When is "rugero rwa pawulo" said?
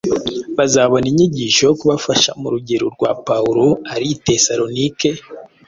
2.53-3.65